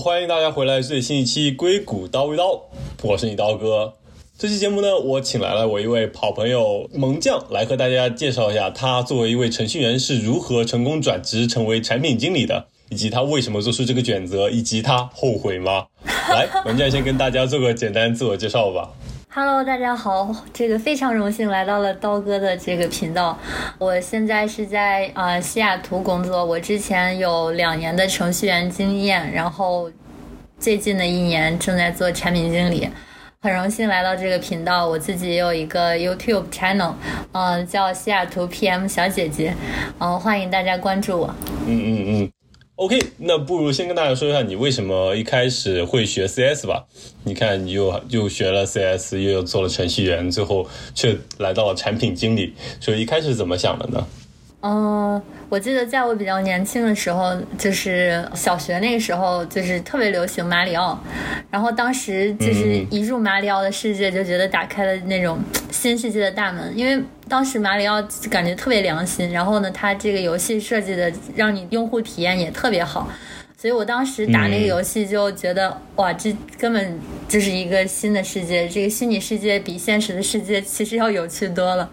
[0.00, 2.52] 欢迎大家回来最新一期《硅谷刀一刀》，
[3.02, 3.94] 我是你刀哥。
[4.38, 15.86] 这期节目呢，我请来了我一位好朋友萌将来和大家介绍一下，他作为一位程序员是如何成功转职成为产品经理的，以及他为什么做出这个选择，以及他后悔吗？
[16.30, 18.92] 来，萌将先跟大家做个简单自我介绍吧。
[19.30, 23.38] Hello，大家好，这个非常荣幸来到了刀哥的这个频道。
[23.78, 29.90] 我现在是在啊西雅图工作，我之前有两年的程序员经验，然后
[30.58, 32.88] 最近的一年正在做产品经理。
[33.42, 36.94] 很荣幸来到这个频道，我自己也有一个 YouTube channel，
[37.32, 39.54] 嗯，叫西雅图 PM 小姐姐，
[39.98, 41.34] 嗯，欢迎大家关注我。
[41.66, 42.32] 嗯嗯嗯。
[42.78, 46.86] OK，那不如先跟大家说一下你为什么一开始会学 CS 吧。
[47.24, 54.06] 你看，你又又学了 CS，又做了程序员，最后却来到了产品经理，所以一开始怎么想的呢？
[54.60, 60.98] 嗯，我记得在我比较年轻的时候，就是小学那个时候，就是特别流行马里奥，
[61.48, 65.38] 然后当时就是一入马里奥的世界，就觉得打开了那种
[65.70, 73.08] 新世界的大门，因为当时马里奥感觉特别良心，然后呢，它这个游戏设计的让你用户体验也特别好，
[73.56, 76.98] 所以我当时打那个游戏就觉得哇，这根本
[77.28, 81.88] 就是一个新的世界，这个虚拟世界比现实的世界其实要有趣多了。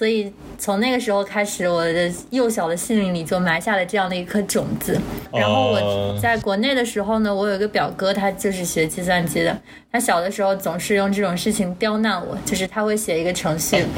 [0.00, 4.98] 所以从那个时候开始，我的幼小的心灵里就埋下了这样的一颗种子。
[5.30, 9.54] 然后我在国内的时候呢，我有一个表哥，他就是学计算机的。
[9.92, 13.84] 他小的时候总是用这种事情刁难我，就是他会写一个程序，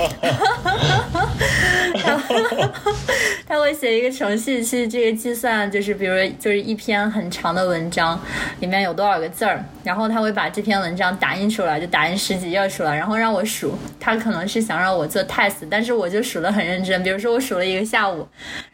[3.47, 8.19] 他会写一个程序去这个计算，就是比如就是一篇很长的文章
[8.61, 13.75] 里面有多少个字儿，然后他会把这篇文章打印出来，就打印十几页出来，然后让我数。
[14.01, 17.01] 他可能是想让我做 test，但是我就数的很认真。
[17.03, 18.27] 比如说我数了一个下午，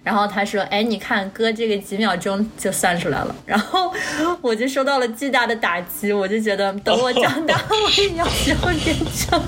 [0.03, 3.93] 然后他说：“哎，你看哥这个几秒钟就算出来了。”然后
[4.41, 7.13] 我就受到了巨大的打击，我就觉得等我。
[7.19, 9.43] 长大， 我也要学会编程。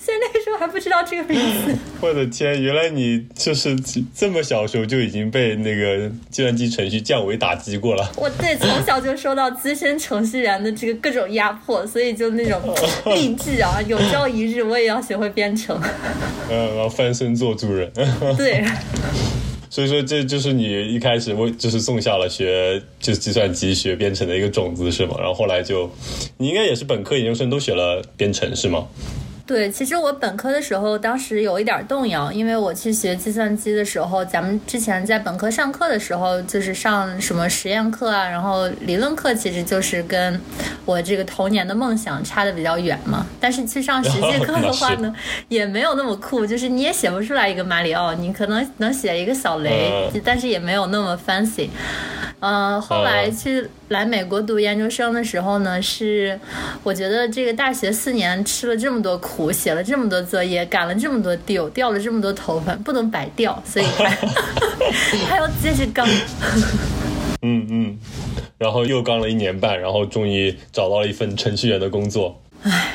[0.00, 1.76] 所以那个时候还不知道这个名字。
[2.00, 3.76] 我的天，原来你就是
[4.14, 8.10] 这么小时候就已经被那个计算机程序降维打击过了。
[8.16, 12.60] 我对从小就受到资深程序员的这个各种压迫，所以就那种
[13.14, 15.78] 励志啊，有朝一日我也要学会编程。
[16.50, 17.90] 嗯， 然后翻身做主人。
[18.36, 18.64] 对。
[19.72, 25.14] 所以说，这就是你一开始为就是种下了学就是计算机学编程的一个种子，是吗？
[25.18, 25.88] 然后后来就，
[26.38, 28.88] 你应该也是本科、研究生都学了编程，是吗？
[29.50, 40.40] 对，其实我本科的时候，当时有一点动摇，因为我去学计算机的时候，咱们之前在本科上课的时候，就是上什么实验课啊，然后理论课，其实就是跟
[40.84, 43.26] 我这个童年的梦想差的比较远嘛。
[43.40, 45.12] 但是去上实 际课的话呢，
[45.48, 51.70] 也没有那么酷，就是你也写不出来一个马里奥，你可能能写一个小雷，但是也没有那么 fancy。
[52.40, 56.40] 嗯，后来去来美国读研究生的时候呢，是
[56.82, 59.52] 我觉得这个大学四年吃了这么多苦。
[59.52, 64.08] 写了这么多作业，赶了这么多 deal，掉了这么多头发，不能白掉，所以还
[65.28, 66.08] 还要继续刚。
[67.42, 67.98] 嗯嗯，
[68.56, 72.40] 然后又刚了一年半，然后终于找到了一份程序员的工作。
[72.62, 72.94] 唉，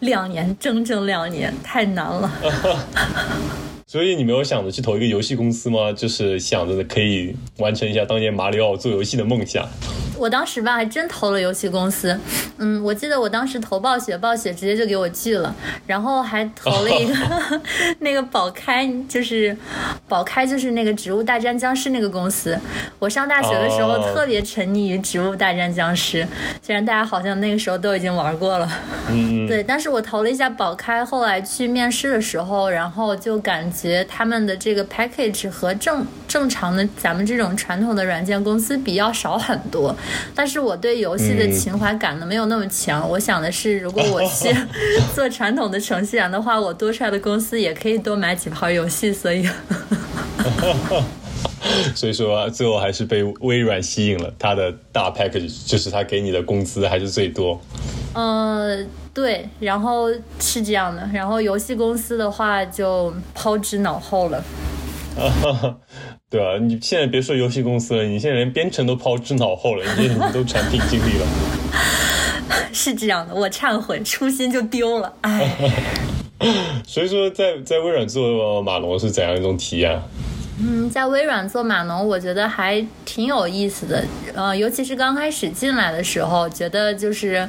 [0.00, 2.30] 两年，整整两年，太难了。
[3.92, 5.92] 所以你没有想着去投一个游戏公司吗？
[5.92, 9.68] 就是想着可以完成一下当年马里奥做游戏的梦想。
[10.16, 12.18] 我当时吧，还真投了游戏公司。
[12.56, 15.54] 嗯，我记得我当时投暴雪，暴雪直接就给我拒了。
[15.86, 17.14] 然后还投了一个
[18.00, 19.54] 那个宝开，就是
[20.08, 22.58] 宝开，就是那个《植物大战僵尸》那个公司。
[22.98, 26.22] 我上大学的时候特别沉溺于《植物大战僵尸》，
[26.62, 28.66] 虽然大家好像那个时候都已经玩过了。
[29.10, 29.46] 嗯。
[29.46, 39.94] 对，但是我投了一下宝开，后来去面试的时候，然后就感觉他们的这个 package 和正正常的咱们这种传统的软件公司比要少很多。
[40.34, 43.08] 但是我对游戏的情怀感呢没有那么强。
[43.08, 44.54] 我想的是，如果我去
[45.14, 49.12] 做传统的程序员的话，我多出来的公司也可以多买几盘游戏。
[49.12, 49.46] 所以，
[51.94, 54.32] 所以说最后还是被微软吸引了。
[54.38, 57.60] 它的大 package 就是它给你的工资还是最多。
[58.14, 58.78] 呃，
[59.14, 60.08] 对，然后
[60.40, 61.08] 是这样的。
[61.12, 64.38] 然后游戏公司的话就抛之脑后了。
[65.18, 65.76] 啊
[66.30, 71.26] 对啊，你现在别说游戏公司了，你现在连编程都抛之脑后了，你你都产品经理了。
[72.72, 75.50] 是这样的，我忏悔，初心就丢了，哎。
[76.84, 80.00] 所以说，在在微软做马龙是怎样一种体验？
[80.64, 84.04] 嗯，在微软做码农，我觉得还挺有意思的。
[84.34, 87.48] 呃，尤其是刚开始进来的时候，觉得就是，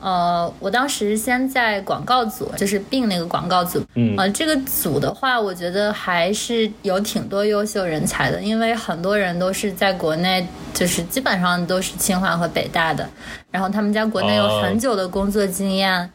[0.00, 13.08] 呃，我当时先在广告组，就是并那个广告组，嗯呃，这个组的话，我觉得还是有挺多优秀人才的，因为很多人都是在国内，就是基本上都是清华和北大的，
[13.50, 16.10] 然后他们在国内有哦很久的工作经验。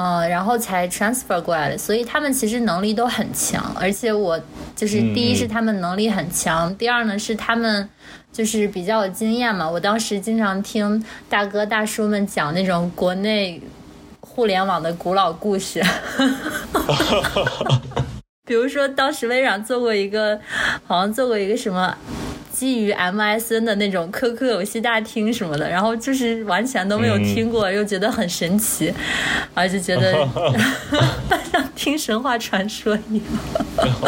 [0.00, 4.40] 嗯，然后才 transfer 过来的，所以他们其实能力都很强，而且我
[4.76, 7.88] 就是嗯第一嗯是他们能力很强，第二呢是他们
[8.32, 9.68] 就是比较有经验嘛。
[9.68, 13.60] 我当时经常听大哥大叔们讲那种国内
[14.20, 15.82] 互联网的古老故事，
[18.46, 20.38] 比如说当时微软做过一个，
[20.86, 21.92] 好像做过一个什么。
[22.58, 28.92] 基于 MSN 的那种 QQ 游戏大厅什么的，然后就是完全都没有听过，又觉得很神奇，
[29.54, 30.12] 而且觉得
[31.52, 33.24] 像听神话传说一样。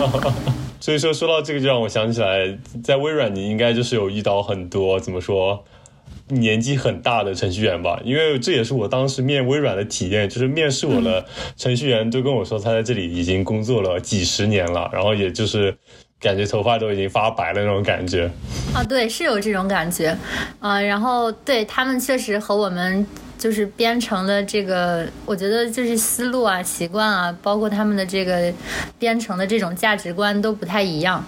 [0.82, 5.64] 所以说，说到这个，就让我想起来，在微软你应该就是有遇到很多怎么说
[6.26, 8.00] 年纪很大的程序员吧？
[8.04, 11.24] 因为这也是我当时面微软的体验，就是面试我的
[11.56, 15.76] 程序员都跟我说，他在这里已经工作了几十年了，然后也就是
[16.20, 18.30] 感觉头发都已经发白了那种感觉。
[18.74, 20.16] 啊，对，是有这种感觉，
[20.60, 23.06] 呃，然后对他们确实和我们
[23.38, 28.52] 就是编程的这个，我觉得就是思路啊、习惯啊，包括他们的这个
[28.98, 31.24] 编程的这种价值观都不太一样，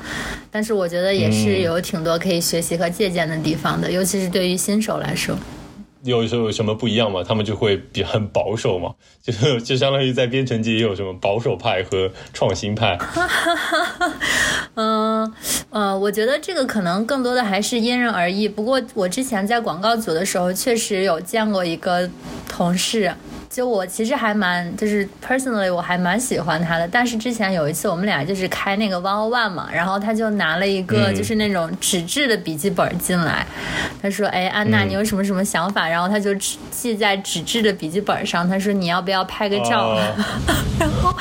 [0.51, 5.35] 但是我觉得也是嗯有挺多可以学习和借鉴的地方的，尤其是对于新手来说。
[6.05, 7.23] 有时候有什么不一样吗？
[7.27, 12.99] 他们就会比很保守嘛， 就是就相当于在编程界也有什么保守派和创新派。
[14.75, 15.33] 嗯
[15.71, 18.49] 呃，我觉得这个可能更多的还是因人而异。
[18.49, 22.09] 不过我之前在广告组的时候，确实有见过一个
[22.49, 23.15] 同事。
[23.53, 33.47] 就我其实还蛮，就是 personally 我还蛮喜欢他的，但是之前有一次我们俩就是开那个 one on one 嘛，然后他就拿了一个嗯就是那种纸质的笔记本进来，
[34.01, 40.01] 他说：“哎，安娜，嗯你有什么什么想法？”然后他就记记在纸质的笔记本上，他说：“你要不要拍个照？”啊
[40.81, 41.15] 然后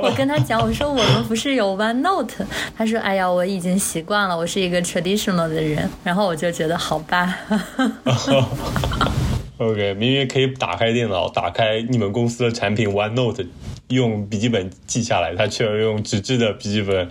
[0.00, 2.46] 我跟他讲，我说我们不是有 OneNote？
[2.78, 7.36] 他说：“哎呀，我已经习惯了，我是一个 traditional 的人。”然后我就觉得好吧。
[9.58, 13.46] OK，明明可以打开电脑，打开你们公司的产品 OneNote，
[13.88, 17.08] 用笔记本记下来，他却要用纸质的笔记本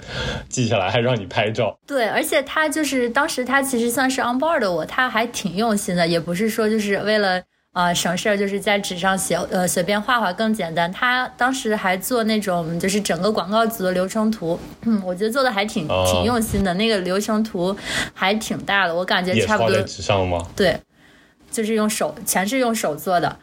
[0.49, 1.77] 记下来，还让你拍照。
[1.87, 7.41] 对，而且他就是当时他其实算是 on board 的我，他还挺用心的，也不是说就是为了。
[7.73, 10.91] 啊、省事儿就是在纸上写，呃，随便画画更简单。
[10.91, 16.71] 他当时还做那种就是整个广告组的流程图，嗯，我觉得做的还挺、哦挺用心的。
[16.75, 17.75] 那个流程图
[18.13, 20.47] 还挺大的，我感觉差不多也是画在纸上吗？
[20.55, 20.77] 对，
[21.53, 23.37] 就是用手，全是用手做的，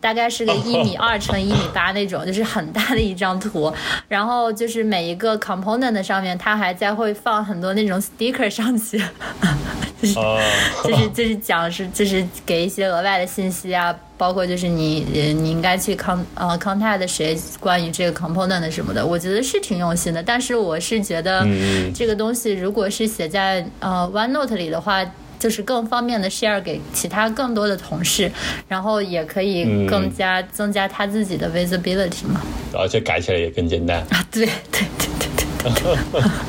[0.00, 3.72] 大概是个一米二乘一米八那种，就是很大的一张图。
[4.06, 9.02] 然后就是每一个 component 上面，它还在会放很多那种 sticker 上去，
[10.00, 10.38] 就是啊，
[10.84, 20.22] 就是就是讲是就是给一些额外的信息啊，包括就是你呃你应该去 con 呃 contact 谁关于这个 component 的什么的，我觉得是挺用心的。
[20.22, 25.02] 但是我是觉得嗯这个东西如果是写在呃 OneNote 里的话。
[25.44, 28.32] 就是更方便的 share 给其他更多的同事，
[28.66, 32.40] 然后也可以更加增加他自己的 visibility 嘛。
[32.72, 34.00] 而且改起来也更简单。
[34.08, 35.28] 啊，对对对对
[35.68, 36.48] 对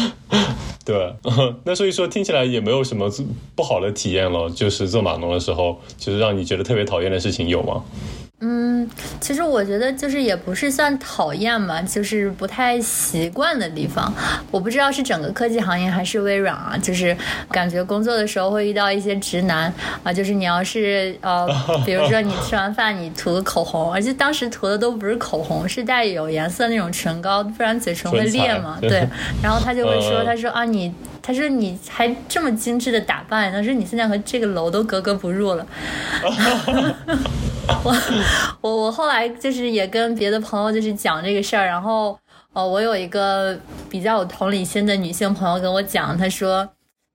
[0.00, 0.02] 对。
[0.82, 1.14] 对，
[1.64, 3.12] 那所以说听起来也没有什么
[3.54, 4.48] 不好的体验了。
[4.48, 7.84] 就是做码农的时候，就是让你觉得特别讨厌的事情有吗？
[8.40, 8.88] 嗯，
[9.26, 14.14] 其实我觉得就是也不是算讨厌嘛，就是不太习惯的地方。
[14.52, 17.16] 我不知道是整个科技行业还是微软啊，就是
[17.50, 19.72] 感觉工作的时候会遇到一些直男
[20.04, 21.44] 啊，就是你要是呃，
[21.84, 28.78] 比如说你吃完饭你涂个口红，而且当时涂的都不是口红，是带有颜色那种唇膏，不然嘴唇会裂嘛。
[28.80, 29.04] 对，
[29.42, 30.94] 然后他就会说， 呃他说啊你。
[31.26, 35.66] 他说：“你还这么精致的打扮，他说你现在和这个楼都格格不入了。
[37.82, 37.92] ”我
[38.60, 42.16] 我我后来就是也跟别的朋友就是讲这个事儿，然后
[42.52, 43.58] 呃，我有一个
[43.90, 46.68] 比较有同理心的女性朋友跟我讲，她说：“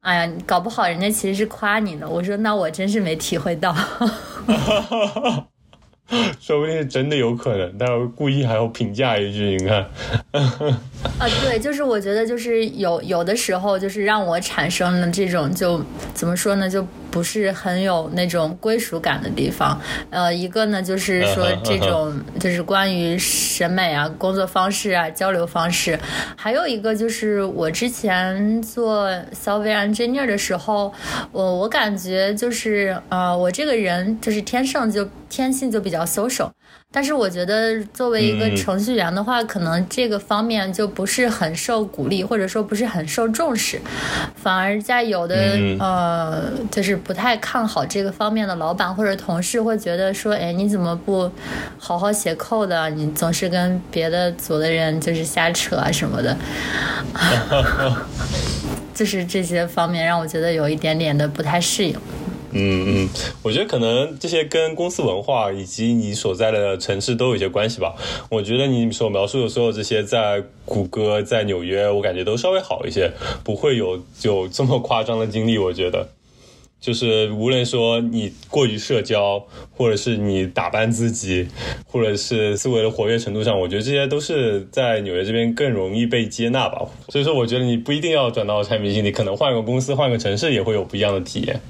[0.03, 3.73] 哎呀，搞不好人家其实是夸你呢。”我说：“那我真是没体会到。”
[6.41, 9.77] 说不定是真的有可能，但是故意还要评价一句，你看，
[10.33, 15.81] 啊，对，就是我觉得就是有有的时候就是让我产生了这种就
[16.13, 19.79] 怎么说呢，就不是很有那种归属感的地方。
[20.09, 25.99] 呃，一个呢就是说这种就是关于审美啊、工作方式啊、交流方式，
[26.35, 30.91] 还有一个就是我之前做 software engineer 的时候，
[31.31, 36.49] 我我感觉就是呃，我这个人就是天生就天性就比较 social。
[36.93, 43.79] 但是我觉得，作为一个程序员的话，可能这个方面就不是很受鼓励，或者说不是很受重视，
[44.35, 51.31] 反而在有的呃，就是不太看好这个方面的老板或者同事会觉得说，哎，你怎么不
[51.77, 52.89] 好好写扣的？
[52.89, 56.35] 你总是跟别的组的人就是瞎扯啊什么的，
[58.93, 61.95] 就是这些方面让我觉得有一点点的不太适应。
[62.53, 63.09] 嗯嗯，
[63.43, 67.95] 我觉得可能这些跟公司文化以及你所在的城市都有一些关系吧。
[68.29, 73.11] 我觉得你所描述的所有这些，在谷歌、在纽约，我感觉都稍微好一些，
[73.43, 75.57] 不会有有这么夸张的经历。
[75.57, 76.09] 我觉得，
[76.79, 81.47] 就是无论说你过于社交，或者是你打扮自己，
[81.85, 86.85] 或者是思维的活跃程度上，我觉得这些都是在纽约这边更容易被接纳吧。
[87.09, 91.61] 所以说，我觉得你不一定要转到产品经理，可能换个公司、换个城市也会有不一样的体验。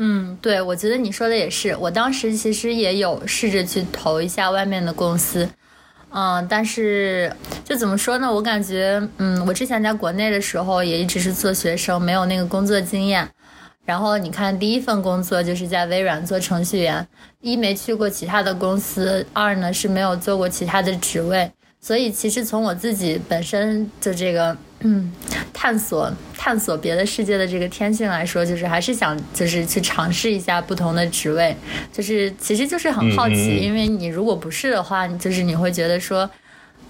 [0.00, 1.76] 嗯，对，我觉得你说的也是。
[1.76, 5.48] 我当时其实也有试着去投一下外面的公司，
[6.10, 7.32] 嗯，但是
[7.64, 8.32] 就怎么说呢？
[8.32, 13.28] 我感觉，嗯，我之前在国内的时候也一直是做学生，没有那个工作经验。
[13.84, 17.04] 然后你看，第一份工作就是在微软做程序员，
[17.40, 21.50] 一没去过其他的公司，二呢是没有做过其他的职位。
[21.80, 24.56] 所以其实从我自己本身就这个。
[24.80, 25.10] 嗯，
[25.52, 31.56] 探索探索别的世界的这个天性来说，就是还是想就是去尝试一下不同的职位，
[31.92, 36.30] 就是其实就是很好奇，因为你如果不是的话，就是你会觉得说，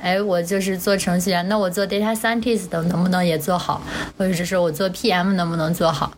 [0.01, 3.83] 哎，我就是做程序员，那我做 data scientist 能不能也做好，
[4.19, 6.13] 或者是说我做 PM 能不能做好？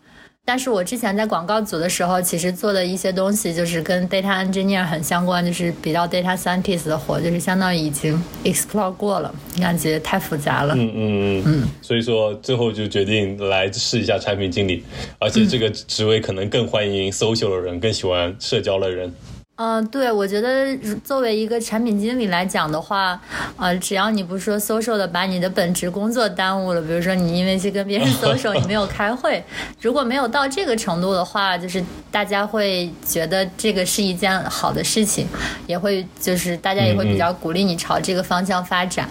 [0.50, 10.74] 但是我之前在广告组的时候，其实做的一些东西就是跟 data engineer 很相关，就是比较 data scientist 的活，就是相当于已经 explore 过了，感觉太复杂了。
[10.74, 11.68] 嗯嗯嗯。
[11.80, 14.82] 所以说最后就决定来试一下产品经理，
[15.20, 19.14] 而且这个职位可能更欢迎 social 的人，更喜欢社交的人。
[19.62, 20.74] 嗯，对，我觉得
[21.04, 23.20] 作为一个产品经理来讲的话，
[23.58, 29.44] 呃，只要你不说 social 的把你的本职工作耽误了，比如说你因为去跟别人 social，你没有开会，
[29.78, 35.26] 如果没有到这个程度的话，就是大家会觉得这个是一件好的事情，
[35.66, 39.06] 也会就是大家也会比较鼓励你朝这个方向发展。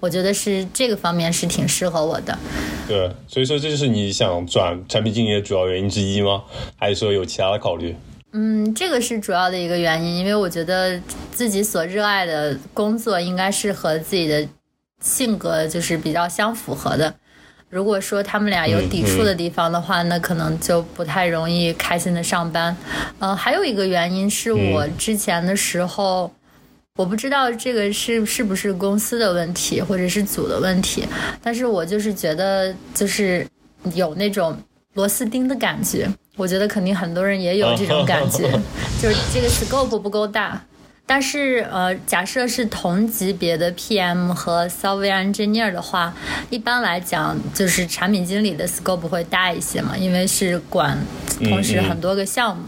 [0.00, 2.38] 我觉得是这个方面是挺适合我的。
[2.86, 6.42] 对，所以说这就是你想转产品经理的主要原因之一吗？
[6.76, 7.96] 还是说有其他的考虑？
[8.36, 11.00] 嗯，这个是主要的一个原因，因为我觉得
[11.30, 14.44] 自己所热爱的工作应该是和自己的
[15.00, 17.14] 性格就是比较相符合的。
[17.70, 22.76] 如果说他们俩有抵触的地方的话，那可能就不太容易开心的上班。
[23.20, 26.32] 呃，还有一个原因是我之前的时候，
[26.96, 31.06] 我不知道这个是是不是公司的问题或者是组的问题，
[31.40, 33.46] 但是我就是觉得就是
[33.94, 34.56] 有那种
[34.94, 36.08] 螺丝钉的感觉。
[36.36, 38.50] 我觉得肯定很多人也有这种感觉，
[39.00, 40.60] 就是这个 scope 不够大。
[41.06, 46.14] 但是呃，假设是同级别的 PM 和 software engineer 的话，
[46.48, 50.98] 一般来讲就是产品经理的 scope 会大一些嘛，因为是管
[51.44, 52.62] 同时很多个项目。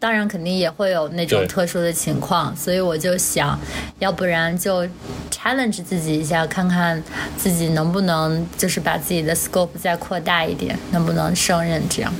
[0.00, 3.58] 当然肯定也会有那种特殊的情况，所以我就想，
[3.98, 4.86] 要不然就
[5.28, 7.02] challenge 自己一下，看看
[7.36, 12.14] 自己能不能就是把自己的 scope 再扩大一点，能不能胜任这样。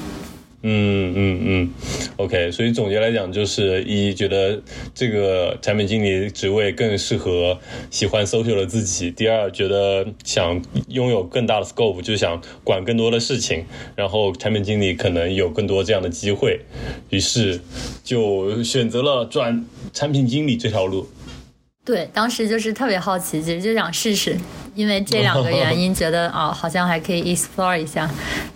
[0.60, 1.70] 嗯嗯嗯
[2.16, 4.60] ，OK，所以总结来讲，就是一觉得
[4.92, 7.56] 这个产品经理职位更适合
[7.90, 16.60] 喜欢 social 的自己；第二，觉得想拥有更大的 scope，就想管更多的事情，然后产品经理可能有更多这样的机会，
[17.10, 17.60] 于是
[18.02, 21.06] 就选择了转产品经理这条路。
[21.88, 24.37] 对，当时就是特别好奇，其实就想试试，
[24.75, 28.07] 因为这两个原因， 觉得啊，好像还可以 explore 一下，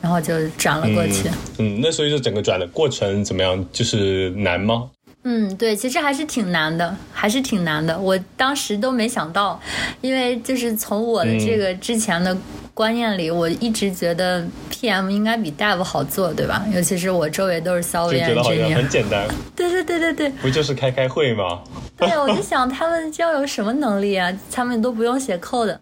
[0.03, 1.31] 然后就转了过去。
[1.57, 3.67] 嗯，那所以就整个转的过程怎么样？
[3.73, 4.91] 就是难吗？
[5.25, 7.97] 嗯，对，其实还是挺难的，还是挺难的。
[7.99, 9.61] 我当时都没想到，
[10.01, 12.37] 因为就是从我的这个之前的
[12.75, 16.65] 观念里，我一直觉得 PM 应该比 Dev 好做，对吧？
[16.75, 19.29] 尤其是我周围都是 software 就觉得好像很简单。
[19.55, 21.61] 对对对对对，不就是开开会吗？
[21.97, 24.33] 对，我就想他们要有什么能力啊？
[24.51, 25.79] 他们都不用写 code。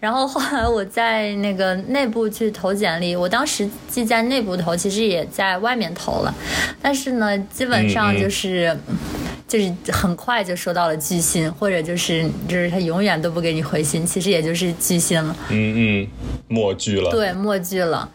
[0.00, 6.34] 然后后来我在那个内部去投简历，我当时既在内部投，其实也在外面投了，
[6.80, 8.74] 但是呢，基本上就是
[9.46, 15.36] 就是很快就收到了拒信，或者就是就是他永远都不给你回信，其实也就是拒信了。
[15.50, 16.08] 嗯嗯，
[16.48, 17.10] 默拒了。
[17.10, 18.08] 对，默拒了。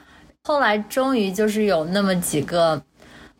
[0.44, 2.82] 后来终于就是有那么几个。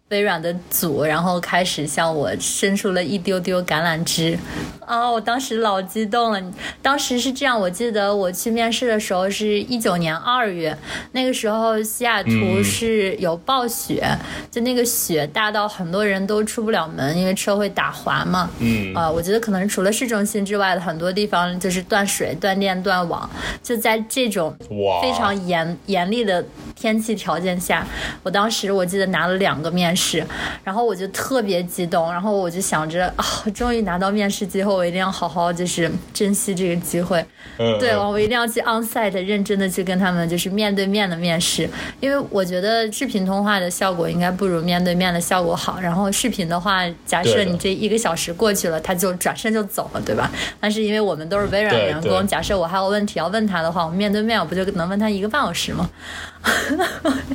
[0.10, 4.38] 微软的组，然后开始向我伸出了一丢丢橄榄枝，
[4.86, 6.40] 啊，我当时老激动了。
[6.80, 10.78] 当时是这样，我记得我去面试的时候是一九年二月，
[11.14, 14.08] 那个时候西雅图是有暴雪，
[14.52, 18.48] 就那个雪大到很多人都出不了门，因为车会打滑嘛。
[18.60, 23.28] 嗯，啊，我觉得可能除了市中心之外的很多地方就是断水、断电、断网，
[23.64, 24.56] 就在这种
[25.02, 26.46] 非常严严厉的
[26.76, 27.84] 天气条件下，
[28.22, 29.95] 我当时我记得拿了两个面。
[29.96, 30.26] 试，
[30.64, 37.26] 然后我就特别激动，然后我就想着啊，终于拿到面试机会，我一定要好好就是珍惜这个机会。
[37.58, 45.80] 嗯，对，我一定要去 onsite 认真的去跟他们就是面对面的面试，因为我觉得视频通话的效果应该不如面对面的效果好。
[45.80, 50.30] 然后视频的话，假设你这一个小时过去了，他就转身就走了，对吧？
[50.60, 55.90] 但是因为我们都是微软员工，假设我还有问题要问他的话，我们面对面我不就能问他一个半小时吗？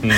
[0.02, 0.12] 嗯，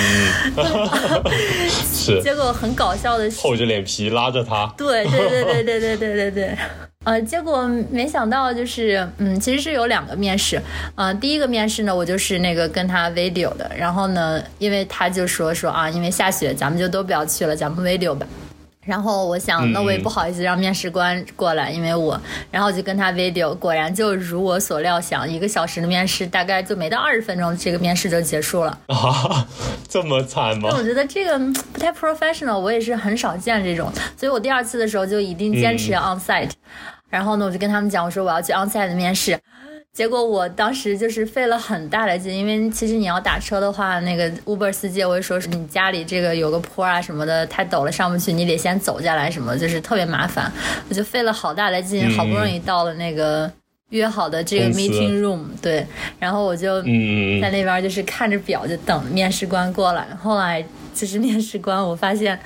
[1.69, 2.21] 是。
[2.33, 4.65] 结果很搞笑的，厚着脸皮拉着他。
[4.75, 6.57] 对对对对对对对对对。
[7.05, 10.59] 呃，结果没想到就是，嗯，其实是有两个面试。
[10.95, 13.69] 呃，第一个面试呢，我就是那个跟他 video 的。
[13.77, 18.25] 然后呢，因为他就说说啊，因为下雪，咱们就都不要去了，咱们 video 吧。
[18.85, 22.19] 然后我想，那我也不好意思让面试官过来，因为我，
[22.51, 28.77] 然后我就跟他 video，果然就如我所料想，一个小时的面试大概就没到二十分钟，这个面试就结束了。
[28.87, 29.47] 啊，
[29.87, 30.69] 这么惨吗？
[30.73, 31.39] 我觉得这个
[31.71, 36.51] 不太 professional，我也是很少见这种，所以我第二次的时候就一定坚持要 on site。
[37.09, 39.39] 然后呢，我就跟他们讲，我说我要去 on site 的面试。
[39.93, 50.51] 结果我当时就是费了很大的劲，因为其实你要打车的话，那个 Uber 司机会说是你家里这个有个坡啊什么的，太陡了上不去，你得先走下来什么，就是特别麻烦。
[50.89, 53.51] 我就费了好大的劲，好不容易到了那个
[53.89, 55.85] 约好的这个 meeting room，对，
[56.17, 60.65] 然后我就在那边就是看着表就等面试官过来，后来。
[60.93, 62.39] 就是面试官，我发现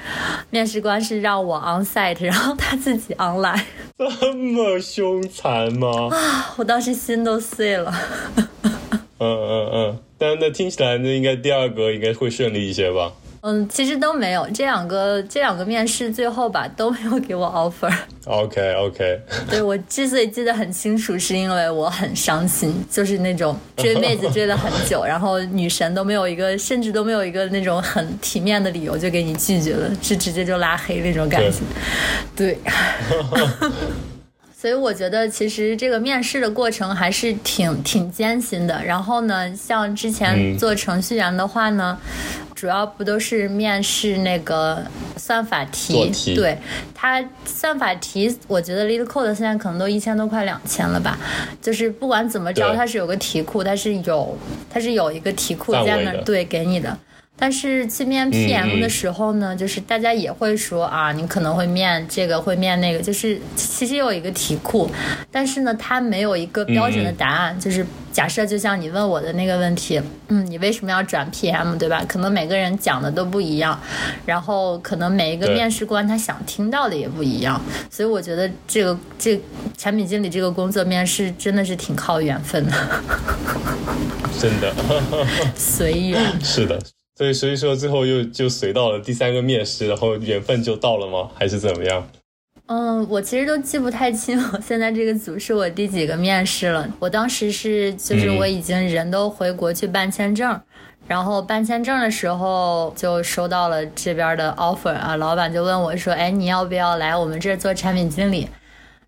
[0.49, 3.61] 面试官是让我 on site，然后他自己 online，
[3.97, 6.09] 这么凶残吗？
[6.11, 7.93] 啊，我当时心都碎了。
[9.19, 13.11] 嗯嗯嗯，但那听起来那应该第二个应该会顺利一些吧？
[13.49, 17.89] 嗯，其实都没有，这两个这两个面试最后吧都没有给我 offer。
[18.25, 19.21] OK OK。
[19.49, 31.57] 对我之所以记得很清楚，是因为我很伤心，就是那种追妹子追了很久，然后女神都没有一个，甚至都没有一个那种很体面的理由就给你拒绝了，是直接就拉黑那种感觉。
[32.35, 32.57] 对。
[34.59, 38.83] 所以我觉得其实这个面试的过程还是挺挺艰辛的。
[38.83, 41.97] 然后呢，像之前做程序员的话呢。
[42.57, 44.83] 主要不都是面试那个
[45.15, 46.11] 算法题？
[46.33, 46.57] 对，
[46.95, 51.19] 它算法题，我觉得 LeetCode 现在可能都一千多块两千了吧。
[51.61, 54.35] 就是不管怎么着，它是有个题库，它是有
[54.71, 56.97] 它是有一个题库在那儿，对，给你的。
[57.39, 64.89] 但是去面 PM 的时候呢，就是大家也会说啊，你可能会面这个，会面那个，就是其实有一个题库，
[65.31, 67.57] 但是呢，它没有一个标准的答案。
[67.59, 72.03] 就是假设就像你问我的那个问题，嗯，你为什么要转 PM，对吧？
[72.07, 73.79] 可能每个人讲的都不一样，
[74.25, 79.39] 然后可能每一个面试官他想听到的也不一样，所以我觉得这个这
[79.77, 82.73] 产品经理这个工作面试真的是挺靠缘分的，
[84.39, 84.73] 真的
[85.55, 86.81] 随缘 是的。
[87.17, 91.31] 所以，所以说最后又就随到了第三个面试，然后缘分就到了吗？
[91.33, 92.07] 还是怎么样？
[92.67, 96.87] 嗯，我其实都记不太清，我 现在这个组是我第几个面试了。
[96.99, 100.61] 我当时是，就是我已经人都回国去办签证，
[101.07, 108.47] 然后办签证的时候就收到了这边的 offer 啊，老板就问我说：“哎，你要不要来我们这做产品经理？”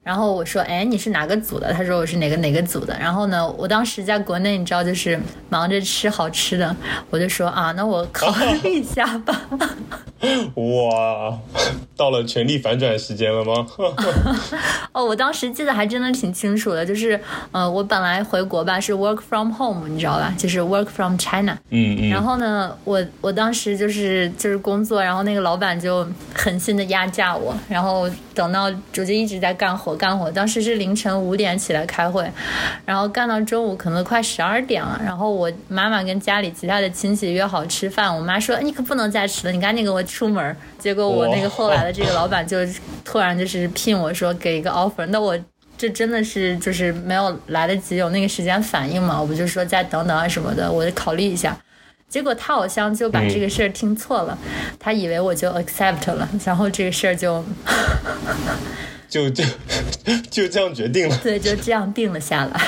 [0.02, 1.74] 然后我说，哎，你是哪个组的？
[1.74, 2.98] 他说我是哪个哪个组的。
[3.00, 6.76] 然后呢，我当时在国内，你知道，就是忙着吃好吃的，
[7.10, 8.32] 我就说啊，那我考
[8.64, 9.40] 虑一下吧。
[10.56, 11.38] 哇，
[11.96, 13.66] 到了全力反转时间了吗？
[14.92, 17.20] 哦，我当时记得还真的挺清楚的，就是
[17.52, 20.34] 呃，我本来回国吧是 work from home，你知道吧？
[20.38, 21.58] 就是 work from China。
[21.70, 22.10] 嗯嗯。
[22.10, 29.96] 然后呢，我我当时就是就是工作，然后那个老板就狠心的压榨我，然后等到我就一直在干活。
[29.96, 32.30] 干活，当时是凌晨五点起来开会，
[32.86, 35.00] 然后干到中午可能快十二点了。
[35.04, 40.58] 然后我妈妈跟家里其他的亲戚约好吃饭，我妈说你可不能再吃了，你赶紧给我出门。
[40.78, 42.58] 结果我那个后来的这个老板就
[43.06, 45.40] 突然就是聘我说给一个 offer，那我
[45.78, 51.58] 这真的是就是没有来得及有那个时间反应嘛，我不就说再等等啊什么的，我就考虑一下。
[52.10, 54.38] 结果他好像就把这个事儿听错了，
[54.80, 57.46] 他以为我就 accept 了，然后这个事儿就。
[59.10, 59.44] 就就
[60.30, 62.62] 就这样决定了，对，就这样定了下来。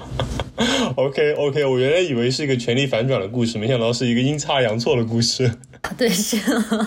[0.96, 5.52] OK OK，我原来以为是一个权力反转的故事，没想到是一个阴差阳错的故事。
[5.98, 6.38] 对，是，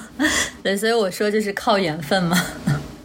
[0.62, 2.36] 对，所以我说就是靠缘分嘛。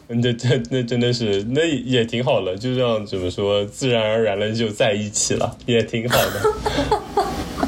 [0.08, 6.54] 那这那真的是那也挺好的，就这样怎么说，自然而然的就在一起了，也挺好的。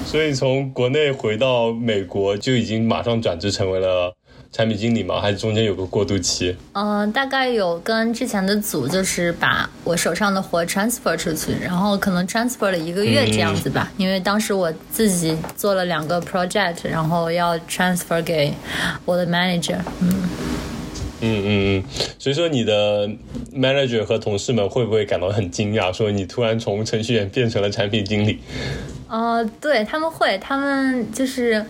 [0.06, 4.14] 所以从国内回到美国，就已经马上转职成为了
[4.52, 5.22] 产品经理吗？
[5.22, 6.56] 还是中间有个过渡期？
[6.74, 13.92] 嗯，大概有跟之前的组，就是把我手上的活 transfer 出去，然后可能 transfer 了一个月这样子吧。
[13.98, 18.54] 因为当时我自己做了两个 project，然后要 transfer 给
[19.06, 19.78] 我的 manager。
[20.00, 20.47] 嗯。
[21.20, 21.84] 嗯嗯嗯，
[22.20, 23.10] 所以说你的
[23.56, 28.40] manager 和同事们会不会感到很惊讶，说你突然从程序员变成了产品经理？
[29.10, 31.66] 呃，对他们会，他们就是，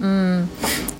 [0.00, 0.48] 嗯，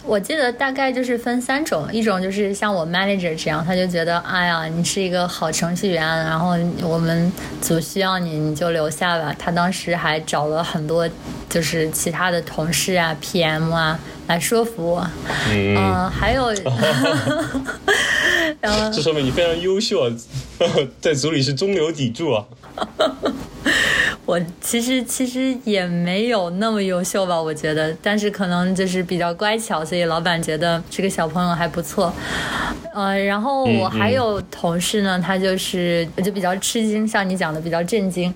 [0.04, 9.34] 我记得大概就是分三种，一种就是像我 manager 这样，他就觉得，哎呀，你是一个好程序员，然后我们组需要你，你就留下吧。
[9.36, 11.08] 他当时还找了很多
[11.50, 13.98] 就是其他的同事啊，PM 啊。
[14.26, 15.10] 来说服我，
[15.50, 16.52] 嗯，还有，
[18.60, 20.14] 然后这说明你非常优秀啊，
[21.02, 22.46] 在组里是中流砥柱啊。
[24.24, 32.12] 我其实其实也没有那么优秀吧，我觉得，但是可能就是比较乖巧，所以老板觉得这个小朋友还不错。
[32.94, 38.32] 呃，然后我还有同事呢，他就是就比较吃惊，像你讲的比较震惊。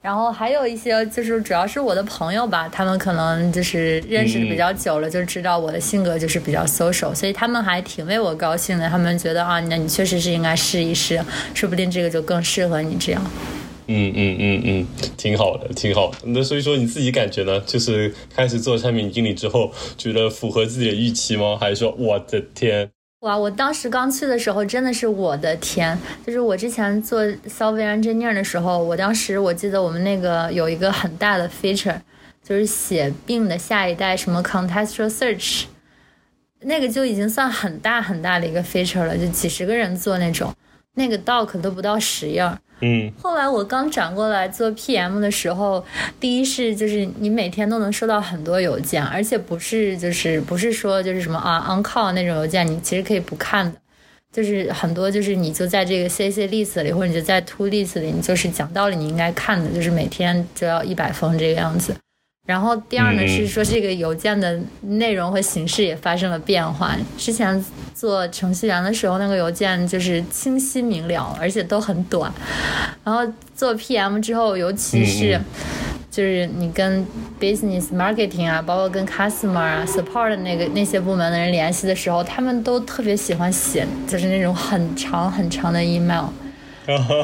[0.00, 8.88] 然后还有一些就是主要是我的朋友吧，他们可能就是认识的比较久了，就知道我的性格就是比较 social，所以他们还挺为我高兴的。
[8.88, 11.20] 他们觉得啊，那你确实是应该试一试，
[11.52, 13.22] 说不定这个就更适合你这样。
[13.88, 16.18] 嗯嗯嗯嗯，挺好的，挺好的。
[16.26, 17.60] 那所以说你自己感觉呢？
[17.66, 21.56] 就是开始做产品经理之后，觉得符合自己的预期吗？
[21.60, 22.88] 还是说我的天？
[23.20, 23.36] 哇！
[23.36, 25.98] 我当时刚去的时候，真的是我的天！
[26.24, 32.00] 就是我之前做 software engineer 的时候，我当时我记得我们那个有一个很大的 feature，
[32.44, 35.64] 就是写病的下一代什么 contextual search，
[36.60, 40.54] 那个就已经算很大很大的一个 feature 了，就几十个人做那种，
[40.94, 42.48] 那个 doc 都不到十页。
[42.80, 45.84] 嗯，后来我刚转过来做 PM 的时候，
[46.20, 53.78] 第一是就是你每天都能收到很多邮件，而且不是就是不是说就是什么啊 on call 那种邮件，你其实可以不看的，
[54.32, 61.94] 就是很多就是你就在这个 CC list 里，或者你就在 To list 里，你就是讲道理你应该看的，就是每天就要一百封这个样子。
[62.48, 66.96] 然后第二呢是说这个邮件的内容和形式也发生了变化。
[67.18, 67.62] 之前
[67.94, 72.32] 做程序员的时候，那个邮件就是清晰明了，而且都很短。
[73.04, 73.20] 然后
[73.54, 75.38] 做 PM 之后，尤其是
[76.10, 77.06] 就是你跟
[77.38, 86.24] business marketing 啊，包括跟 customer 啊、support 那个那些部门的人联系的时候，他们都特别喜欢写，就是那种很长很长的 email。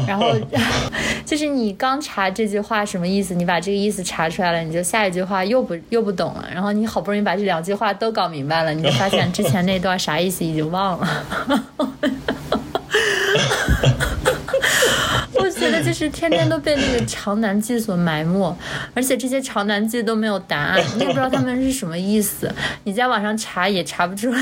[0.06, 0.32] 然后
[1.24, 6.48] 就是你刚查这句话什么意思，你把这个意思查出来了，你就下一句话又不又不懂了。
[6.52, 11.08] 然后你好不容易把这两句话都搞明白了，你就发现之前那段啥意思已经忘了。
[15.36, 18.56] 我觉得就是天天都被那个长难句所埋没，
[18.94, 22.52] 而且这些长难句都没有答案，你也不知道他们是什么意思，
[22.84, 24.40] 你在网上查也查不出来。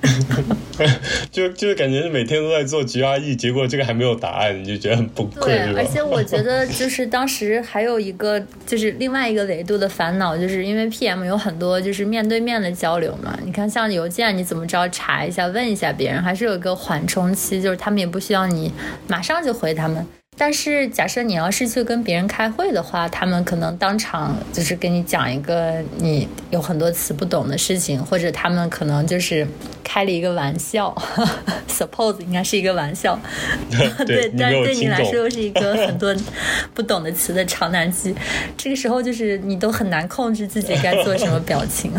[1.30, 5.44] 就就是感觉是每天都在做 GRE，结果这个还没有答案，你就觉得很崩溃。
[5.44, 13.38] 对，而且我觉得就是当时还有一个就是另外一个维度的烦恼，就是因为 PM 有很多就是面对面的交流嘛。
[13.44, 18.72] 你看像邮件，你怎么着查一下问一下别人，还是有一个缓冲期，就是他们也不需要你
[19.06, 20.06] 马上就回他们。
[20.38, 29.46] 但是，假设你要是去跟别人开会的话，他们可能当场就是跟你讲一个你有很多词不懂的事情，或者他们可能就是
[29.84, 30.94] 开了一个玩笑，
[31.68, 33.20] suppose 应该是一个玩笑，
[34.06, 36.14] 对，但对你来说又是一个很多
[36.72, 38.14] 不懂的词的长难句。
[38.56, 41.92] 这个时候就是你都很难控制自己该做什么表情，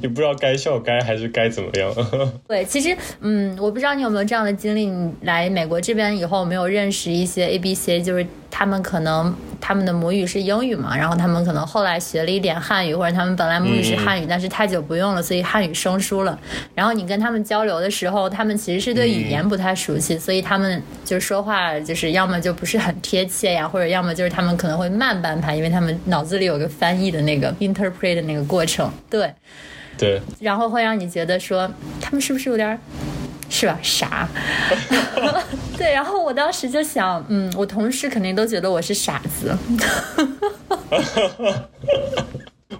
[0.00, 1.92] 你不知道该笑该还是该怎么样。
[2.46, 6.70] 对，其实嗯，我不知道你有没有这样的经历，你来美国这边以后没有。
[6.70, 16.38] 认识一些 A B C，就是他们可能他们的母语是英语嘛，然后他们可能后来学了一点汉语，或者他们本来母语是汉语，但是太久不用了，所以汉语生疏了。
[16.72, 28.88] 然后你跟他们交流的时候，他们其实是对语言不太熟悉，所以他们就说话就是要么就不是很贴切呀，或者要么就是他们可能会慢半拍，因为他们脑子里有个翻译的那个 interpret 的那个过程。
[29.10, 29.34] 对，
[29.98, 31.68] 对，然后会让你觉得说
[32.00, 32.78] 他们是不是有点。
[33.52, 33.76] 是吧？
[33.82, 34.28] 傻，
[35.80, 35.92] 对。
[35.92, 39.56] 然后我当时就想，嗯，我同事肯定都觉得我是傻子。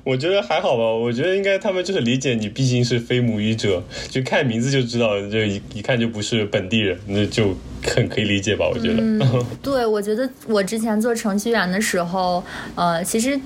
[0.05, 8.67] 我觉得还好吧，我觉得应该他们就是理解你毕竟是非母语者，就看名字就知道，就一一看就不是本地人，那就很可以理解吧？
[8.73, 9.01] 我觉得。
[9.01, 12.43] 嗯， 对，我觉得我之前做程序员的时候，
[12.75, 13.39] 呃，其实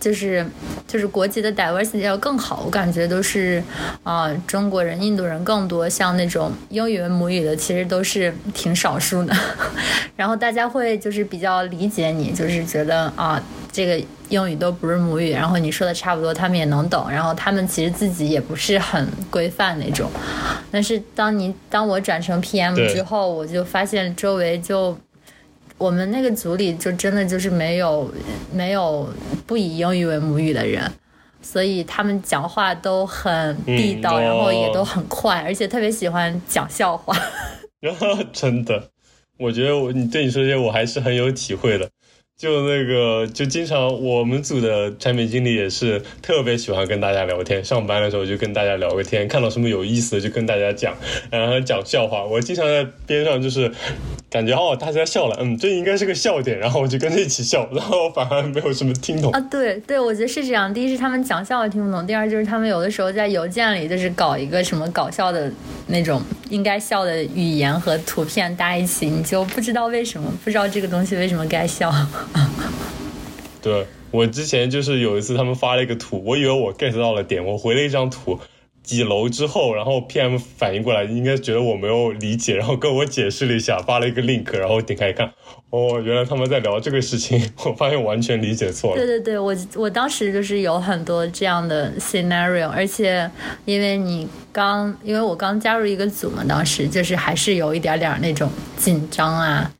[0.00, 0.44] 就是
[0.86, 3.62] 就是国籍的 diversity 要更好，我感觉都是
[4.02, 9.34] 啊、中国人、印度人更多，像那种英语为母语的，其实都是挺少数的。
[10.16, 13.42] 然后大家会就是比较理解你，就是觉得啊。
[13.74, 17.10] 这个英语都不是母语，然后你说的差不多，他们也能懂。
[17.10, 20.08] 然后他们其实自己也不是很规范那种。
[20.70, 24.96] 但是当你当我转成 PM 之后，我就发现周围就
[25.76, 28.08] 我们那个组里就真的就是没有
[28.52, 29.12] 没有
[29.48, 30.88] 不以英语为母语的人。
[31.42, 37.14] 所以他们讲话都很地道，嗯然后也哦都很快，而且特别喜欢讲笑话。
[37.80, 38.90] 然 后 真的，
[39.38, 41.90] 我觉得我你对你说这些我还是很有体会的。
[42.36, 47.64] 就那个，就经常我们组的产品经理也是特别喜欢跟大家聊天。
[47.64, 50.94] 上班的时候就跟大家聊个天，看到什么有意思的就跟大家讲，
[51.30, 52.24] 然后讲笑话。
[52.24, 53.70] 我经常在边上就是
[54.28, 59.30] 感觉哦，大家笑了，嗯，这应该是个笑点，然后我就跟着一起笑，然后反而没有什么听懂。
[59.32, 60.74] 啊，对对，我觉得是这样。
[60.74, 65.50] 第一是他们讲笑话听不懂，第二就是他们有的时候在邮件里就是搞一个什么搞笑的
[65.86, 66.20] 那种
[66.50, 71.94] 应该笑的语言和图片搭一起，你就不知道为什么，不知道这个东西为什么该笑。
[73.62, 78.38] 对我之前就是有一次他们发了一个图，我以为我 get 到了点，我回了一张图。
[78.82, 85.26] 几楼之后，然后 PM 反应过来，应该觉得我没有理解，然后跟我解释了一下，发了一个 link，然后点开一看，
[85.70, 88.96] 哦，原来他们在聊这个事情， 我发现完全理解错了。
[88.98, 93.30] 对对对，我我当时就是有很多这样的 scenario，而且
[93.64, 99.72] 因为你刚，因为我刚加入一个组嘛，当时就是还是有一点点那种紧张啊。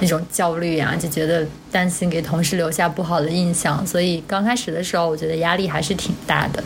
[0.00, 6.62] 那种焦虑啊，就觉得担心给同事留下不好的印象，所以刚开始的时候，我觉得压力还是挺大的。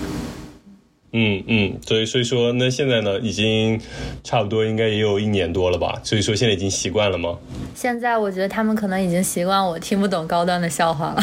[1.16, 3.80] 嗯嗯，所以所以说，那现在呢，已经
[4.24, 6.00] 差不多应该也有一年多了吧？
[6.02, 7.38] 所以说现在已经习惯了吗？
[7.72, 11.22] 现在我觉得他们可能已经习惯我听不懂高端的笑话了，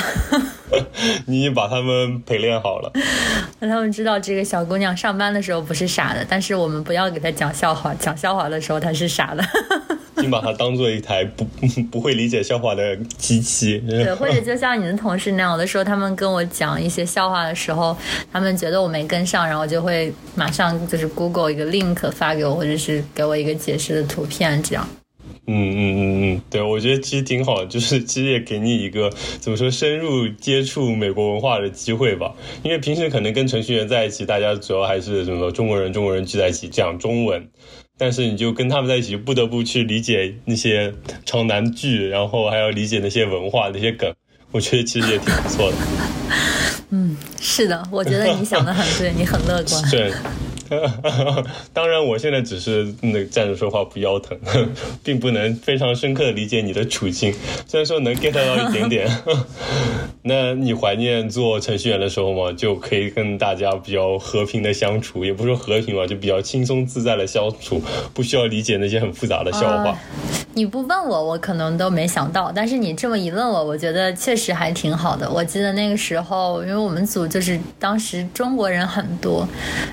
[1.28, 2.90] 你已经把他们陪练好了。
[3.60, 9.44] 让 他们知道这个小姑娘上班的时候不是傻的，但是我们不要给她讲笑话，讲笑话的时候她是傻的。
[10.22, 11.44] 已经把它当做一台不
[11.90, 13.80] 不会理解笑话的机器。
[13.90, 17.98] 对，或者就像你的同事那样，有的时候他们跟我讲一些笑话的时候，
[18.32, 24.88] 他们觉得我没跟上，然后就会马上就是 Google 一个 link 发给我，或者是给我一个解释的图片，这样。
[25.48, 26.02] 嗯嗯嗯
[26.36, 32.32] 嗯，对，我觉得其实挺好的，就是其实也给你一个怎么说深入接触美国文化的机会吧。
[32.64, 37.50] 因为平时可能跟程序员在一起，大家主要还是什么中国人中国人聚在一起讲中文，
[38.02, 40.92] 但是你就跟他们在一起，不得不去理解那些
[41.24, 44.12] 长难句，然后还要理解那些文化那些梗，
[44.50, 45.78] 我觉得其实也挺不错的。
[46.90, 49.92] 嗯，是的，我觉得你想的很对，你很乐观。
[49.92, 50.12] 对。
[51.74, 54.38] 当然，我现在只是那站着说话不腰疼，
[55.04, 57.34] 并不能非常深刻的理解你的处境。
[57.68, 59.10] 虽然说能 get 到一点点，
[60.24, 62.54] 那你怀念做程序员的时候吗？
[62.54, 67.82] 就可以跟大家比较和平的相处，也不说和平吧，就比较轻松自在的相处，
[68.14, 69.98] 不需要理解那些很复杂的笑话。
[70.54, 72.52] 你不问我，我可能都没想到。
[72.54, 75.30] 但是你这么一问我，我觉得确实还挺好的。
[75.32, 79.48] 我记得那个时候，因为我们组就是当时中国人很多，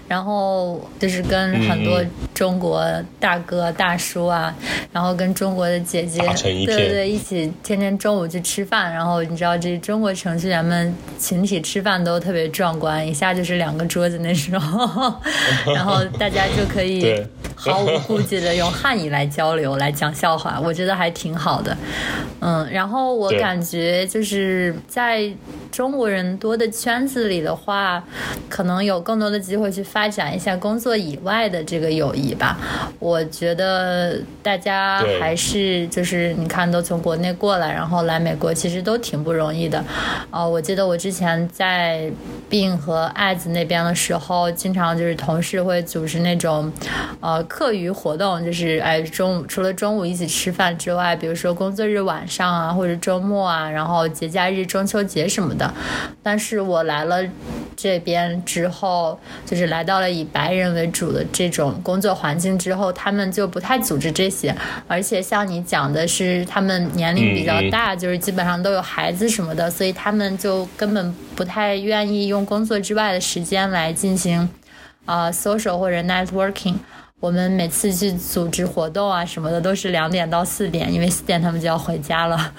[0.09, 0.68] 然后
[0.99, 2.03] 就是跟很多
[2.35, 2.85] 中国
[3.21, 4.55] 大哥大叔啊，
[4.93, 8.93] 然后跟中国的姐姐，对对对，一起天天中午去吃饭。
[8.93, 15.15] 然后你知道，这中国程序员们群体吃饭都特别壮观，一下就是两个桌子那时候，
[15.75, 17.23] 然后大家就可以
[17.55, 20.61] 毫无顾忌的用汉语来交流，来讲笑话。
[20.63, 21.77] 我觉得还挺好的，
[22.41, 25.31] 嗯，然后我感觉就是在
[25.71, 28.03] 中国人多的圈子里的话，
[28.49, 32.59] 可能有更多的机会去发展一下工作以外的这个友谊吧。
[32.99, 39.83] 我觉得大家还是就是你看都从国内过来，然后来美国，其实都挺不容易的。
[40.31, 42.11] 啊、我记得我之前在
[42.49, 46.73] 病和艾子那边的时候，经常就是同事会组织那种
[47.21, 55.58] 呃课余活动，就是哎中午除了中午一起吃饭之外，比如说工作日晚上啊，或者周末啊，然后节假日、中秋节什么的。
[56.23, 57.23] 但是我来了
[57.75, 64.55] 这边之后，就是来到了以白人为主的这种工作环境之后，他们就不太组织这些，
[64.87, 74.41] 而且像你讲的是，他们年龄比较大，就是基本上都有孩子什么的，所以他们就根本不太愿意用工作之外的时间来进行
[75.05, 76.75] 啊、呃 social 或者 networking。
[77.21, 82.55] 我们每次去组织活动啊什么的，都是两点到四点，因为四点他们就要回家了。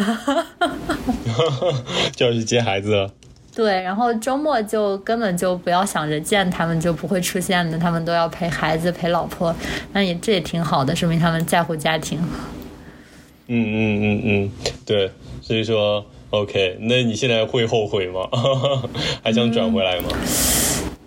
[2.15, 3.09] 就要去接孩子了。
[3.55, 7.77] 对，然后周末就根本就不要想着见他们，就不会出现的。
[7.77, 9.55] 他们都要陪孩子、陪老婆，
[9.93, 12.19] 那也这也挺好的，说明他们在乎家庭。
[13.47, 14.51] 嗯嗯嗯嗯，
[14.85, 18.27] 对，所以说 OK，那你现在会后悔吗？
[19.23, 20.09] 还想转回来吗？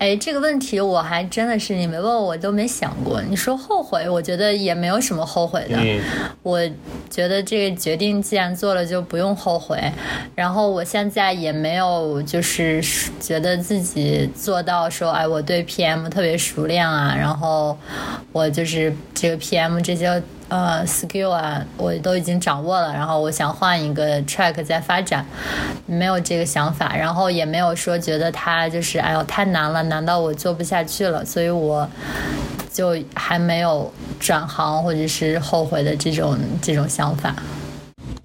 [0.02, 3.22] 哎，这个问题我还真的是你没问我都没想过。
[3.22, 5.78] 你说后悔，我觉得也没有什么后悔的。
[6.42, 6.60] 我
[7.08, 9.80] 觉得这个决定既然做了，就不用后悔。
[10.34, 12.82] 然后我现在也没有就是
[13.20, 17.78] 觉得自己做到说，哎，我对 PM 特别熟练啊，然后
[18.32, 20.20] 我就是这个 PM 这些。
[20.52, 25.24] 呃，skill 啊，我都已经掌握了，然后我想换一个 track 再发展，
[25.86, 31.88] 没有这个想法，然后也没有说觉得它就是哎呦太难了，难到我做不下去了，所以我
[32.70, 37.34] 就还没有转行或者是后悔的这种这种想法。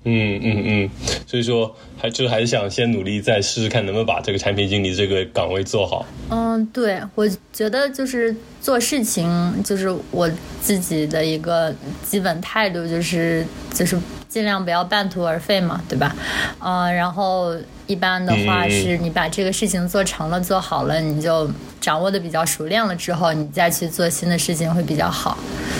[0.09, 0.89] 嗯嗯嗯，
[1.25, 6.05] 所以说还就还是想先努力再试试看能不能把这个产品经理这个岗位做好。
[6.29, 10.29] 嗯，对，我觉得就是做事情就是我
[10.61, 16.15] 自己的一个基本态度，就是就是尽量不要半途而废嘛，对吧？
[16.59, 17.53] 嗯，然后
[17.85, 25.37] 一般的话是你把这个事情做成了、做好了，你就掌握的比较熟练了之后，你再去做新的事情会比较好。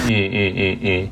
[0.09, 1.09] 嗯嗯嗯嗯。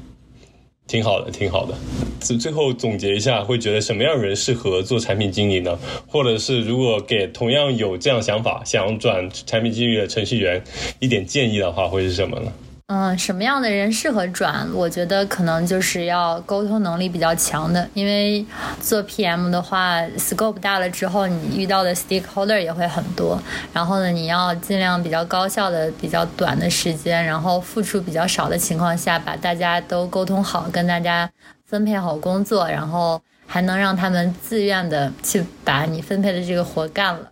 [0.87, 1.75] 挺好的，挺好的。
[2.19, 5.77] 最最后总结一下，会觉得什么样人适合做产品经理呢？
[6.07, 10.63] 或者是如果给同样有这样想法、想转产品经理的程序员
[10.99, 12.51] 一点建议的话，会是什么呢？
[12.87, 14.69] 嗯，什么样的人适合转？
[14.71, 18.45] 我觉得可能就是要沟通能力比较强的，因为
[18.79, 23.41] 做 PM 的话，scope 大了之后，你遇到的 stakeholder 也会很多。
[23.73, 31.27] 然后呢，你要尽量比较高效的、比较短的时间，然后付出比较少的情况下，把大家都沟通好，跟大家
[31.65, 37.31] 分配好工作，然后还能让他们自愿的去把你分配的这个活干了。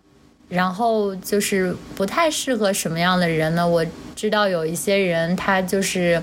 [0.53, 3.67] 然后就是不太适合什么样的人呢？
[3.67, 3.83] 我
[4.15, 6.21] 知道有一些人他就是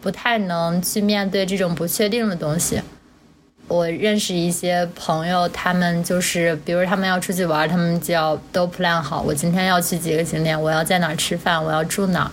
[0.00, 2.82] 不太能去面对这种不确定的东西。
[3.68, 12.30] 我认识一些朋友，他们就是比如他们要出去玩，他们就要都 plan 好，我今天要去几个景点，我要在哪吃饭，我要住哪儿，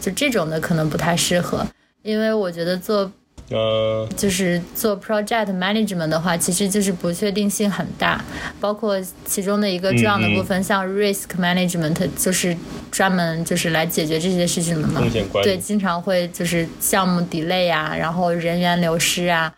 [0.00, 1.64] 就这种的可能不太适合，
[2.02, 3.12] 因为我觉得做。
[3.52, 8.22] 呃，就是做 project management 的话，其实就是不确定性很大，
[8.60, 12.56] 包括其中的一个重要的部分，像 risk management，就是
[12.90, 15.00] 专门就是来解决这些事情的嘛。
[15.42, 19.52] 对，经常会就是项目 delay 啊，然后人员流失啊。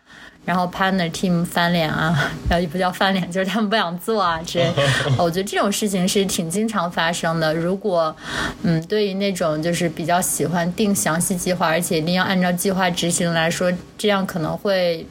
[0.45, 4.71] 然后 partner team 翻脸啊，然 后也不叫翻脸，就是他们不想做啊，之类
[5.17, 7.53] 我觉得这种事情是挺经常发生的。
[7.53, 8.15] 如果
[8.63, 15.05] 嗯，对于那种就是比较喜欢定详细计划，而且一定要按照计划执行来说，这样可能会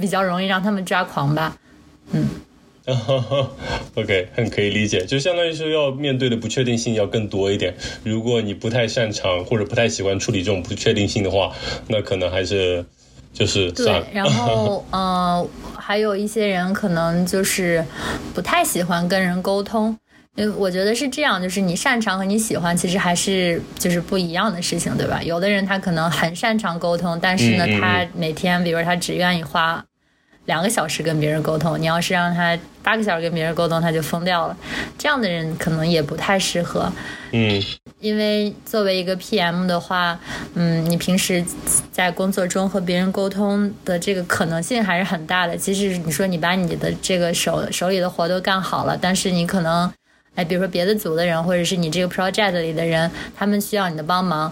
[0.00, 1.54] 比较容易让他们抓狂吧。
[2.12, 2.26] 嗯，
[3.94, 7.74] OK，很可以理解，就相当于是要面对的不确定性要更多一点。
[8.02, 11.52] 如果你不太擅长或者不太喜欢处理这种不确定性的话，
[11.88, 12.84] 那可能还是。
[13.32, 17.84] 就是对，然后 呃，还有一些人可能就是
[18.34, 19.96] 不太喜欢跟人沟通，
[20.34, 25.22] 因为我觉得是这样，就是你擅长和你喜欢其实还是就是不一样的事情，对吧？
[25.22, 29.84] 有的人他可能很擅长沟通，但是呢，他每天比如他只愿意花。
[30.46, 34.56] 两个小时跟别人沟通，你要是让他八个小时跟别人沟通，他就疯掉了。
[34.98, 36.90] 这样的人可能也不太适合。
[37.30, 37.62] 嗯，
[38.00, 40.18] 因为作为一个 PM 的话，
[40.54, 41.44] 嗯，你平时
[41.92, 45.56] 在工作中和别人沟通的这个可能性还是很大的。
[45.56, 49.92] 即使你说你把你的这个手手里的活都干好了，但是你可能。
[50.36, 54.50] 哎，比如说别的组的人，或者是你这个 project 里的人，他们需要你的帮忙。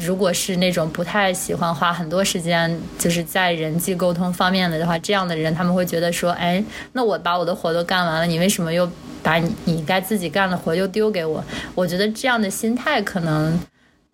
[0.00, 8.88] 如果是那种不太喜欢花很多时间，就是在人际沟通方面的的话，这样的人他们会觉得说，哎，那我把我的活都干完了，你为什么又
[9.22, 11.42] 把你你该自己干的活又丢给我？
[11.74, 13.58] 我觉得这样的心态可能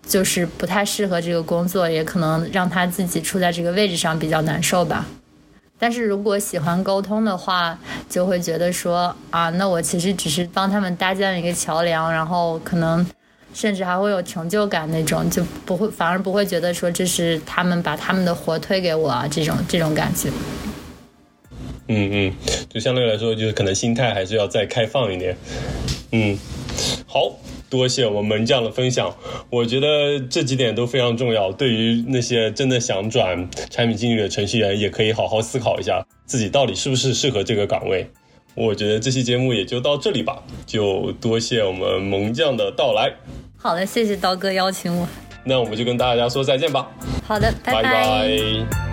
[0.07, 5.05] 就是不太适合这个工作，也可能让他自己处在这个位置上比较难受吧。
[5.83, 7.77] 但是如果喜欢沟通的话，
[8.09, 13.05] 就会觉得说啊，那我其实只是帮他们搭建了一个桥梁，然后可能
[13.53, 20.31] 甚至还会有成就感那种，就不会反而不会觉得说这是他们把他们的活推给我啊这种这种感觉。
[21.88, 22.33] 嗯嗯，
[22.71, 25.37] 就相对来说，就是可能心态还是要再开放一点。
[26.12, 26.38] 嗯，
[27.09, 27.33] 好。
[27.73, 29.17] 多谢我们门将的分享，
[29.49, 31.51] 我觉得这几点都非常重要。
[31.51, 38.07] 对于那些真的想转产品经理的程序员，也可以好好思考一下自己到底是不是适合这个岗位。
[38.55, 43.11] 我觉得这期节目也就到这里吧，就多谢我们门将的到来。
[43.57, 45.09] 好的，谢谢刀哥邀请我。
[45.43, 46.91] 那我们就跟大家说再见吧。
[47.27, 48.91] 好的，拜拜。